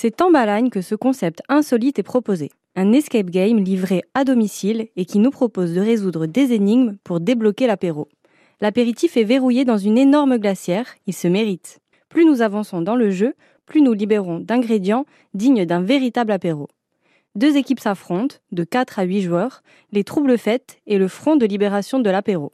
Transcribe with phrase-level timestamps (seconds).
[0.00, 2.52] C'est en Balagne que ce concept insolite est proposé.
[2.76, 7.18] Un escape game livré à domicile et qui nous propose de résoudre des énigmes pour
[7.18, 8.06] débloquer l'apéro.
[8.60, 11.80] L'apéritif est verrouillé dans une énorme glacière, il se mérite.
[12.08, 13.34] Plus nous avançons dans le jeu,
[13.66, 16.68] plus nous libérons d'ingrédients dignes d'un véritable apéro.
[17.34, 21.44] Deux équipes s'affrontent, de 4 à 8 joueurs, les troubles fêtes et le front de
[21.44, 22.52] libération de l'apéro.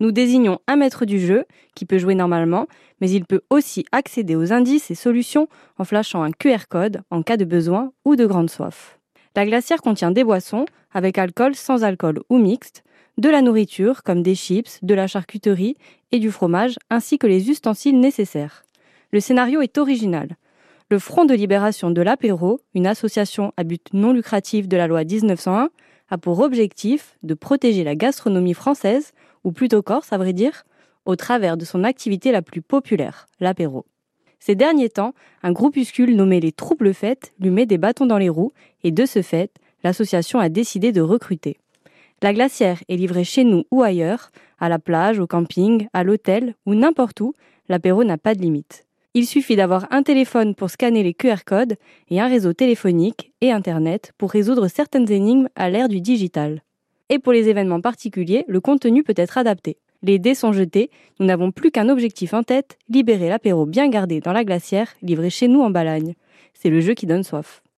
[0.00, 2.66] Nous désignons un maître du jeu, qui peut jouer normalement,
[3.00, 7.22] mais il peut aussi accéder aux indices et solutions en flashant un QR code en
[7.22, 8.98] cas de besoin ou de grande soif.
[9.36, 12.84] La glacière contient des boissons, avec alcool, sans alcool ou mixte,
[13.18, 15.76] de la nourriture comme des chips, de la charcuterie
[16.12, 18.64] et du fromage, ainsi que les ustensiles nécessaires.
[19.12, 20.36] Le scénario est original.
[20.90, 25.04] Le Front de libération de l'apéro, une association à but non lucratif de la loi
[25.04, 25.70] 1901,
[26.10, 29.12] a pour objectif de protéger la gastronomie française,
[29.44, 30.64] ou plutôt corse à vrai dire,
[31.04, 33.84] au travers de son activité la plus populaire, l'apéro.
[34.40, 38.28] Ces derniers temps, un groupuscule nommé les Troubles Fêtes lui met des bâtons dans les
[38.28, 39.50] roues et de ce fait,
[39.82, 41.58] l'association a décidé de recruter.
[42.22, 46.54] La glacière est livrée chez nous ou ailleurs, à la plage, au camping, à l'hôtel
[46.66, 47.34] ou n'importe où,
[47.68, 48.84] l'apéro n'a pas de limite.
[49.14, 51.76] Il suffit d'avoir un téléphone pour scanner les QR codes
[52.10, 56.62] et un réseau téléphonique et Internet pour résoudre certaines énigmes à l'ère du digital.
[57.14, 59.76] Et pour les événements particuliers, le contenu peut être adapté.
[60.02, 64.18] Les dés sont jetés, nous n'avons plus qu'un objectif en tête, libérer l'apéro bien gardé
[64.18, 66.16] dans la glacière, livré chez nous en Balagne.
[66.54, 67.62] C'est le jeu qui donne soif.